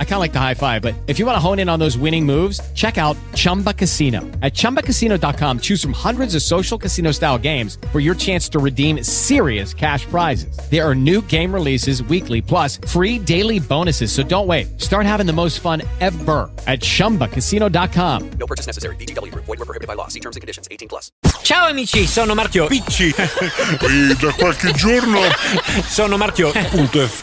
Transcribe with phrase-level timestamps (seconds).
[0.00, 1.78] I kind of like the high five, but if you want to hone in on
[1.78, 4.22] those winning moves, check out Chumba Casino.
[4.42, 9.04] At chumbacasino.com, choose from hundreds of social casino style games for your chance to redeem
[9.04, 10.58] serious cash prizes.
[10.68, 14.10] There are new game releases weekly, plus free daily bonuses.
[14.10, 14.80] So don't wait.
[14.80, 18.30] Start having the most fun ever at chumbacasino.com.
[18.40, 18.96] No purchase necessary.
[18.96, 19.32] BGW.
[19.34, 20.08] Void were prohibited by law.
[20.08, 20.66] See terms and conditions.
[20.72, 21.12] 18 plus.
[21.44, 22.66] Ciao amici, sono Marchio.
[22.66, 23.14] Picci.
[23.88, 25.18] E da qualche giorno
[25.86, 26.50] Sono Marchio.
[26.70, 27.22] punto F.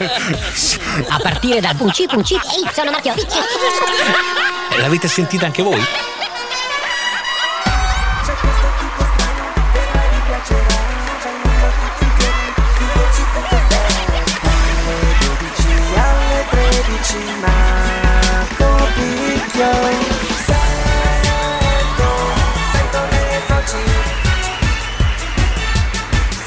[1.08, 2.34] A partire dal Punci Punci
[2.72, 3.38] Sono Matteo Picci
[4.78, 5.80] L'avete sentita anche voi?
[15.96, 19.70] alle 13 Marco Picchio
[20.44, 22.10] Sento,
[22.72, 23.82] sento le voci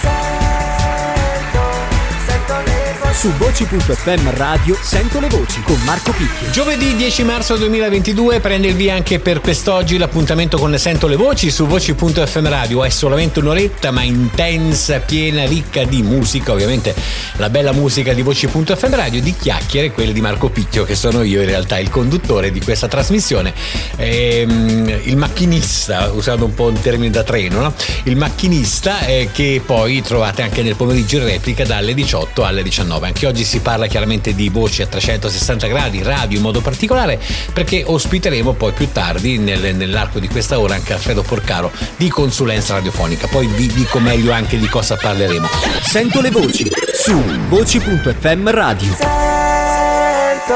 [0.01, 1.63] Sento,
[2.25, 6.49] sento le voci Su voci.fm radio sento le voci con Marco Picchio.
[6.49, 11.51] Giovedì 10 marzo 2022 prende il via anche per quest'oggi l'appuntamento con Sento le voci
[11.51, 12.85] su voci.fm radio.
[12.85, 16.95] È solamente un'oretta ma intensa, piena, ricca di musica, ovviamente
[17.35, 21.41] la bella musica di voci.fm radio, di chiacchiere, quelle di Marco Picchio che sono io
[21.41, 23.53] in realtà il conduttore di questa trasmissione.
[23.97, 27.73] Ehm, il macchinista, usando un po' un termine da treno, no?
[28.03, 33.07] il macchinista eh, che poi trovate anche nel pomeriggio in replica dalle 18 alle 19.
[33.07, 37.19] Anche oggi si parla chiaramente di voci a 360 gradi, radio in modo particolare,
[37.51, 42.75] perché ospiteremo poi più tardi nel- nell'arco di questa ora anche Alfredo Porcaro di consulenza
[42.75, 43.25] radiofonica.
[43.25, 45.47] Poi vi dico meglio anche di cosa parleremo.
[45.81, 48.93] Sento le voci su voci.fm radio.
[48.93, 50.55] Sento,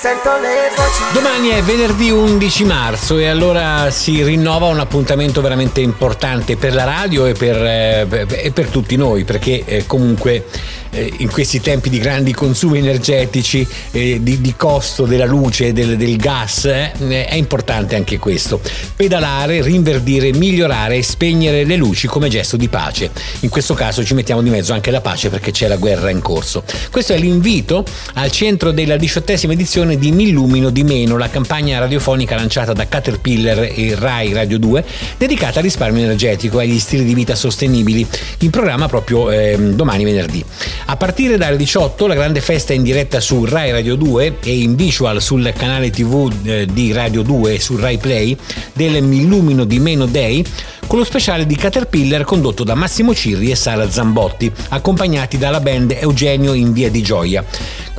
[0.00, 5.82] sento le voci Domani è venerdì 11 marzo e allora si rinnova un appuntamento veramente
[5.82, 10.46] importante per la radio e per, eh, e per tutti noi perché eh, comunque
[10.90, 16.16] eh, in questi tempi di grandi consumi energetici, di, di costo della luce, del, del
[16.16, 18.60] gas, è importante anche questo.
[18.96, 23.10] Pedalare, rinverdire, migliorare e spegnere le luci come gesto di pace.
[23.40, 26.20] In questo caso ci mettiamo di mezzo anche la pace perché c'è la guerra in
[26.20, 26.64] corso.
[26.90, 27.84] Questo è l'invito
[28.14, 33.72] al centro della diciottesima edizione di Millumino di Meno, la campagna radiofonica lanciata da Caterpillar
[33.74, 34.84] e Rai Radio 2,
[35.16, 38.06] dedicata al risparmio energetico e agli stili di vita sostenibili,
[38.40, 40.44] in programma proprio ehm, domani venerdì.
[40.86, 44.74] A partire dalle 18 la grande festa in diretta su Rai Radio 2 e in
[44.74, 48.36] visual sul canale TV eh, di Radio 2 e su Rai Play
[48.72, 50.44] del Millumino di Meno Day
[50.90, 55.96] con lo speciale di Caterpillar condotto da Massimo Cirri e Sara Zambotti, accompagnati dalla band
[55.96, 57.44] Eugenio in Via di Gioia.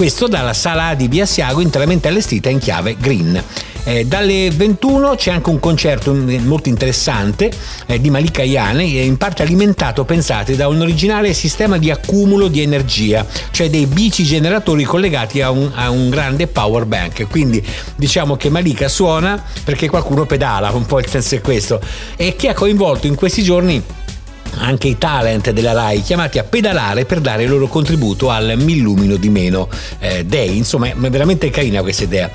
[0.02, 3.40] Questo dalla sala A di Via Siago interamente allestita in chiave green.
[3.84, 7.52] Eh, dalle 21 c'è anche un concerto mm, molto interessante
[7.86, 12.64] eh, di Malika Iane, in parte alimentato, pensate, da un originale sistema di accumulo di
[12.64, 17.28] energia, cioè dei bici generatori collegati a un, a un grande power bank.
[17.28, 17.64] Quindi
[17.96, 21.80] diciamo che Malika suona perché qualcuno pedala, un po' il senso è questo,
[22.16, 23.84] e che ha coinvolto in questi giorni
[24.58, 29.16] anche i talent della RAI chiamati a pedalare per dare il loro contributo al Millumino
[29.16, 29.70] di Meno
[30.00, 30.58] eh, Day.
[30.58, 32.30] Insomma, è veramente carina questa idea.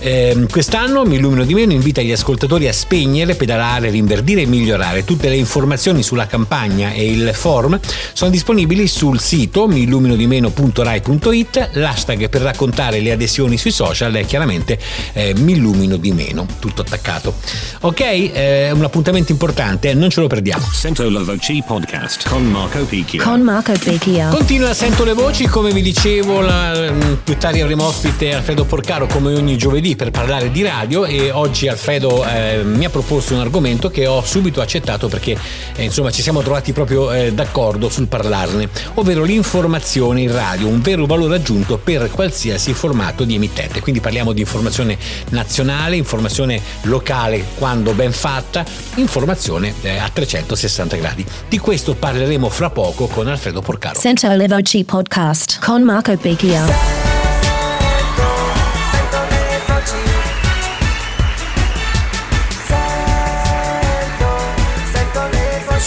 [0.00, 5.04] Eh, quest'anno Millumino di Meno invita gli ascoltatori a spegnere, pedalare, rinverdire e migliorare.
[5.04, 7.78] Tutte le informazioni sulla campagna e il form
[8.12, 11.70] sono disponibili sul sito milluminodimeno.rai.it.
[11.74, 14.78] L'hashtag per raccontare le adesioni sui social è chiaramente
[15.12, 17.34] eh, Millumino di Meno, tutto attaccato.
[17.80, 20.66] Ok, eh, un appuntamento importante, non ce lo perdiamo.
[20.72, 21.22] Sento la
[21.62, 23.22] podcast con Marco Picchio.
[23.22, 24.28] Con Marco Picchio.
[24.28, 29.34] Continua Sento le voci, come vi dicevo, la- più tardi avremo ospite Alfredo Porcaro come
[29.34, 33.90] ogni giovedì per parlare di radio e oggi Alfredo eh, mi ha proposto un argomento
[33.90, 35.36] che ho subito accettato perché
[35.76, 40.80] eh, insomma ci siamo trovati proprio eh, d'accordo sul parlarne, ovvero l'informazione in radio, un
[40.80, 43.80] vero valore aggiunto per qualsiasi formato di emittente.
[43.80, 44.96] Quindi parliamo di informazione
[45.30, 48.64] nazionale, informazione locale quando ben fatta,
[48.96, 51.24] informazione eh, a 360 gradi.
[51.50, 53.98] Di questo parleremo fra poco con Alfredo Porcaro.
[53.98, 56.99] Sento le voci podcast con Marco Picchio.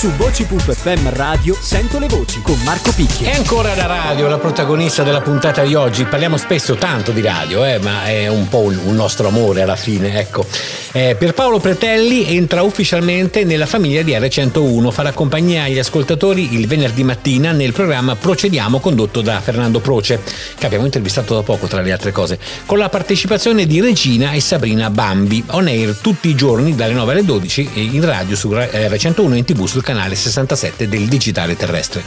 [0.04, 3.24] Su Voci.fm Radio Sento le voci con Marco Picchi.
[3.24, 6.04] E ancora la radio, la protagonista della puntata di oggi.
[6.04, 10.20] Parliamo spesso tanto di radio, eh, ma è un po' un, nostro amore alla fine.
[10.20, 10.46] Ecco.
[10.92, 17.06] Eh, Pierpaolo Pretelli entra ufficialmente nella famiglia di R101, farà compagnia agli ascoltatori il venerdì
[17.06, 20.20] mattina nel programma Procediamo condotto da Fernando Proce,
[20.58, 24.42] che abbiamo intervistato da poco tra le altre cose, con la partecipazione di Regina e
[24.42, 28.50] Sabrina Bambi, on air tutti i giorni dalle 9 alle 12 e in radio su
[28.50, 32.04] R101 e in tv sul canale 67 del digitale terrestre.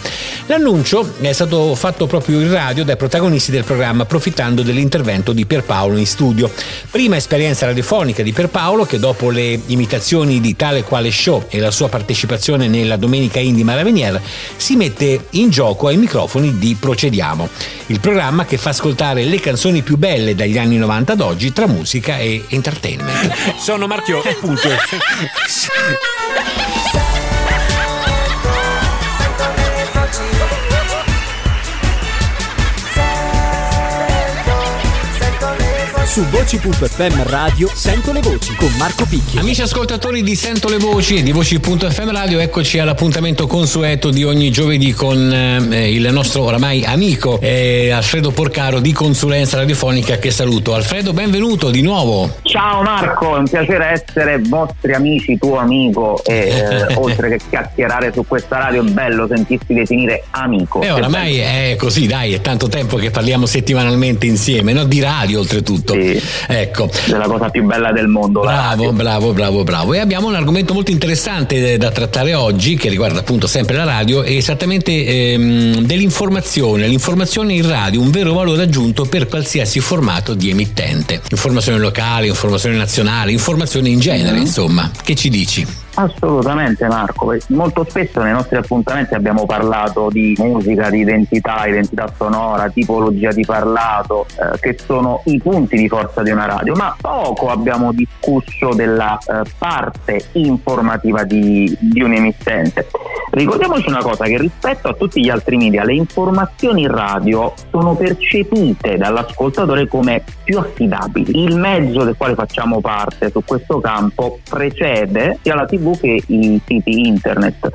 [0.46, 5.96] L'annuncio è stato fatto proprio in radio dai protagonisti del programma approfittando dell'intervento di Pierpaolo
[5.96, 6.50] in studio.
[6.90, 11.70] Prima esperienza radiofonica di Pierpaolo che dopo le imitazioni di tale quale show e la
[11.70, 14.20] sua partecipazione nella Domenica Indie Maravenier
[14.56, 17.48] si mette in gioco ai microfoni di Procediamo,
[17.86, 21.66] il programma che fa ascoltare le canzoni più belle dagli anni 90 ad oggi tra
[21.66, 23.32] musica e entertainment.
[23.58, 24.68] Sono Marchio, punto.
[36.16, 39.36] Su Voci.fm Radio Sento le voci con Marco Picchi.
[39.36, 44.50] Amici ascoltatori di Sento le Voci e di Voci.fm Radio, eccoci all'appuntamento consueto di ogni
[44.50, 50.72] giovedì con eh, il nostro oramai amico eh, Alfredo Porcaro di Consulenza Radiofonica che saluto.
[50.72, 52.36] Alfredo, benvenuto di nuovo.
[52.44, 56.48] Ciao Marco, è un piacere essere vostri amici, tuo amico e
[56.88, 60.80] eh, oltre che chiacchierare su questa radio è bello sentirsi definire amico.
[60.80, 64.84] E oramai è così, dai, è tanto tempo che parliamo settimanalmente insieme, no?
[64.84, 65.92] di radio oltretutto.
[65.92, 66.05] Sì.
[66.46, 66.88] Ecco.
[66.90, 68.40] È la cosa più bella del mondo.
[68.40, 69.94] Bravo, bravo, bravo, bravo.
[69.94, 74.22] E abbiamo un argomento molto interessante da trattare oggi che riguarda appunto sempre la radio
[74.22, 76.86] e esattamente ehm, dell'informazione.
[76.86, 81.20] L'informazione in radio, un vero valore aggiunto per qualsiasi formato di emittente.
[81.30, 84.90] Informazione locale, informazione nazionale, informazione in genere, insomma.
[85.02, 85.85] Che ci dici?
[85.98, 92.68] Assolutamente Marco, molto spesso nei nostri appuntamenti abbiamo parlato di musica, di identità, identità sonora,
[92.68, 97.48] tipologia di parlato, eh, che sono i punti di forza di una radio, ma poco
[97.48, 102.88] abbiamo discusso della eh, parte informativa di, di un emittente.
[103.30, 107.94] Ricordiamoci una cosa, che rispetto a tutti gli altri media, le informazioni in radio sono
[107.94, 111.42] percepite dall'ascoltatore come più affidabili.
[111.42, 116.60] Il mezzo del quale facciamo parte su questo campo precede sia la TV che i
[116.64, 117.68] siti internet.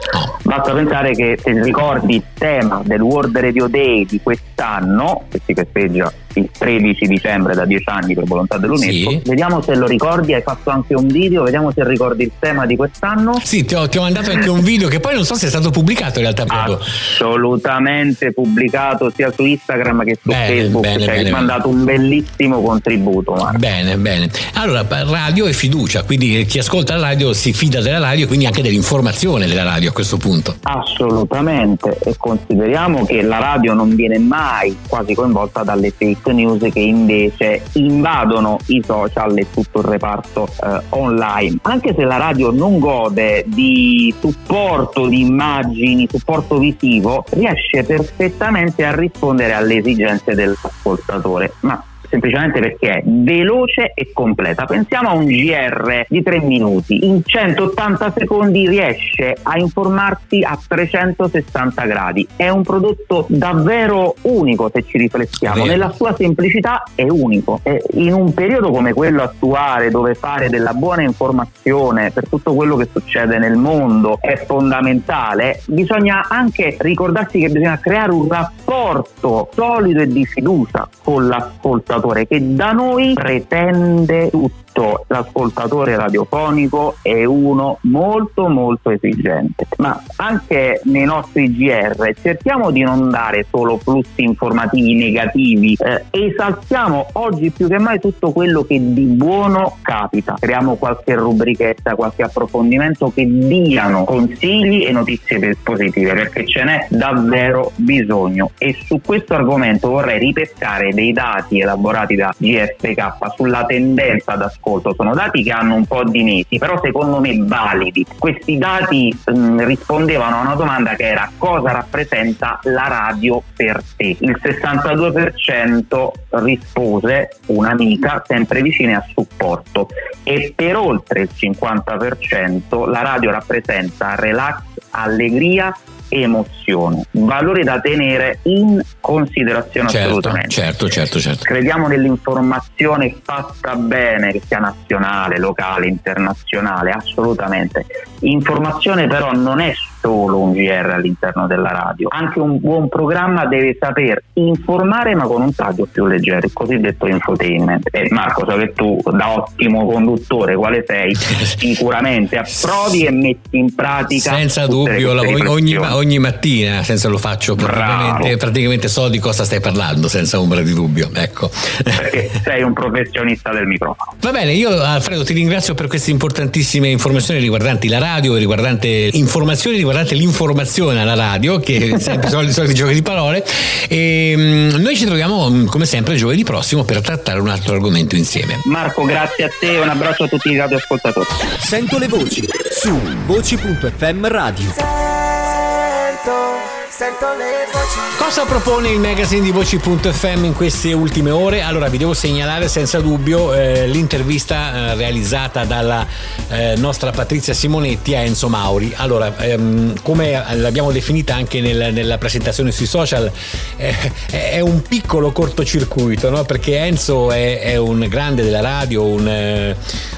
[0.44, 5.54] Basta pensare che se ricordi il tema del World Radio Day di quest'anno, che si
[5.54, 9.22] festeggia il 13 dicembre da 10 anni per volontà dell'UNESCO, Sì.
[9.26, 12.76] vediamo se lo ricordi, hai fatto anche un video, vediamo se ricordi il tema di
[12.76, 13.40] quest'anno.
[13.44, 15.50] Sì, ti ho, ti ho mandato anche un video che poi non so se è
[15.50, 16.80] stato pubblicato in realtà proprio.
[16.80, 20.82] assolutamente pubblicato sia su Instagram che su Bene, Facebook.
[20.84, 23.34] bene, ci hai bene, mandato un bellissimo contributo.
[23.34, 23.58] Marco.
[23.58, 24.30] Bene, bene.
[24.56, 28.46] Allora, radio e fiducia, quindi chi ascolta la radio si fida della radio e quindi
[28.46, 30.56] anche dell'informazione della radio a questo punto.
[30.64, 36.80] Assolutamente e consideriamo che la radio non viene mai quasi coinvolta dalle fake news che
[36.80, 41.58] invece invadono i social e tutto il reparto eh, online.
[41.64, 48.96] Anche se la radio non gode di supporto di immagini, supporto visivo, riesce perfettamente a
[48.96, 51.54] rispondere alle esigenze dell'ascoltatore.
[51.62, 54.66] Ma semplicemente perché è veloce e completa.
[54.66, 61.86] Pensiamo a un GR di 3 minuti, in 180 secondi riesce a informarsi a 360
[61.86, 62.28] gradi.
[62.36, 67.62] È un prodotto davvero unico se ci riflettiamo, nella sua semplicità è unico.
[67.64, 72.76] E in un periodo come quello attuale dove fare della buona informazione per tutto quello
[72.76, 80.02] che succede nel mondo è fondamentale, bisogna anche ricordarsi che bisogna creare un rapporto solido
[80.02, 84.61] e di fiducia con l'ascoltatore che da noi pretende tutto.
[85.08, 93.10] L'ascoltatore radiofonico è uno molto molto esigente, ma anche nei nostri GR cerchiamo di non
[93.10, 99.06] dare solo flussi informativi negativi, eh, esaltiamo oggi più che mai tutto quello che di
[99.06, 100.36] buono capita.
[100.40, 107.72] Creiamo qualche rubrichetta, qualche approfondimento che diano consigli e notizie positive perché ce n'è davvero
[107.76, 114.94] bisogno e su questo argomento vorrei ripescare dei dati elaborati da GFK sulla tendenza d'ascolto.
[114.96, 118.06] Sono dati che hanno un po' di mesi, però secondo me validi.
[118.18, 124.16] Questi dati mh, rispondevano a una domanda che era cosa rappresenta la radio per te?
[124.20, 129.88] Il 62% rispose un'amica sempre vicina a supporto
[130.24, 135.76] e per oltre il 50% la radio rappresenta relax, allegria
[136.12, 140.50] emozione, valore da tenere in considerazione Certo, assolutamente.
[140.50, 141.44] certo, certo, certo.
[141.46, 147.86] Crediamo nell'informazione fatta bene, che sia nazionale, locale, internazionale, assolutamente.
[148.20, 152.08] Informazione però non è solo un GR all'interno della radio.
[152.12, 157.08] Anche un buon programma deve saper informare ma con un taglio più leggero, il cosiddetto
[157.08, 157.88] infotainment.
[157.92, 163.74] E Marco, so che tu da ottimo conduttore quale sei, sicuramente approdi e metti in
[163.76, 169.44] pratica Senza dubbio, la- ogni, ogni mattina, senza lo faccio praticamente, praticamente so di cosa
[169.44, 171.10] stai parlando, senza ombra di dubbio.
[171.14, 171.50] Ecco.
[171.84, 174.16] Perché sei un professionista del microfono.
[174.20, 179.76] Va bene, io Alfredo ti ringrazio per queste importantissime informazioni riguardanti la radio, riguardante informazioni
[179.76, 183.46] riguardanti l'informazione alla radio, che è sempre i soliti, giochi di parole.
[183.88, 188.16] E mm, noi ci troviamo mm, come sempre giovedì prossimo per trattare un altro argomento
[188.16, 188.60] insieme.
[188.66, 191.28] Marco, grazie a te e un abbraccio a tutti i radioascoltatori.
[191.60, 194.72] Sento le voci su voci.fm radio.
[194.74, 196.51] Sento,
[196.90, 198.00] sento le voci.
[198.18, 201.62] Cosa propone il magazine di Voci.fm in queste ultime ore?
[201.62, 206.06] Allora vi devo segnalare senza dubbio eh, l'intervista eh, realizzata dalla
[206.50, 208.94] eh, nostra Patrizia Simonetti a Enzo Mauri.
[208.96, 213.32] Allora, ehm, come l'abbiamo definita anche nel- nella presentazione sui social,
[213.78, 213.96] eh,
[214.30, 216.44] è un piccolo cortocircuito, no?
[216.44, 219.76] perché Enzo è, è un grande della radio, un, eh,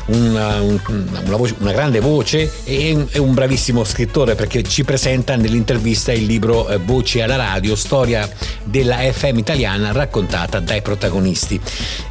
[0.08, 0.80] una, un-
[1.26, 6.26] una voce- una grande voce e è un bravissimo scrittore perché ci presenta nell'intervista il
[6.26, 8.30] libro eh, Voci alla radio, storia
[8.64, 11.60] della FM italiana raccontata dai protagonisti.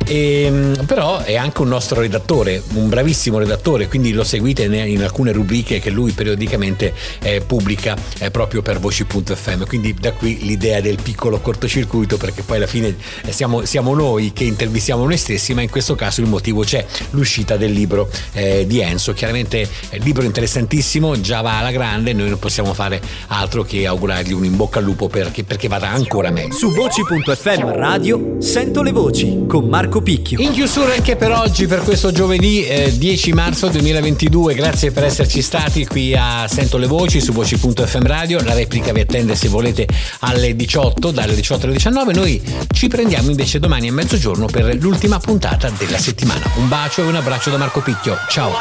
[0.07, 5.33] Ehm, però è anche un nostro redattore, un bravissimo redattore, quindi lo seguite in alcune
[5.33, 9.67] rubriche che lui periodicamente eh, pubblica eh, proprio per voci.fm.
[9.67, 14.33] Quindi da qui l'idea del piccolo cortocircuito perché poi alla fine eh, siamo, siamo noi
[14.33, 18.67] che intervistiamo noi stessi, ma in questo caso il motivo c'è, l'uscita del libro eh,
[18.67, 19.13] di Enzo.
[19.13, 23.87] Chiaramente è un libro interessantissimo, già va alla grande, noi non possiamo fare altro che
[23.87, 26.55] augurargli un in bocca al lupo perché, perché vada ancora meglio.
[26.55, 30.41] Su voci.fm radio sento le voci con Marco Picchio.
[30.41, 35.43] In chiusura anche per oggi, per questo giovedì eh, 10 marzo 2022, grazie per esserci
[35.43, 39.87] stati qui a Sento le Voci su voci.fm radio, la replica vi attende se volete
[40.21, 42.41] alle 18, dalle 18 alle 19, noi
[42.73, 46.51] ci prendiamo invece domani a mezzogiorno per l'ultima puntata della settimana.
[46.57, 48.53] Un bacio e un abbraccio da Marco Picchio, ciao!